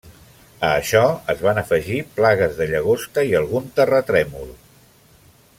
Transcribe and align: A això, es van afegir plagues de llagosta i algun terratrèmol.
A 0.69 0.69
això, 0.77 1.01
es 1.33 1.43
van 1.49 1.61
afegir 1.63 1.99
plagues 2.21 2.57
de 2.63 2.69
llagosta 2.73 3.29
i 3.33 3.39
algun 3.43 3.71
terratrèmol. 3.79 4.53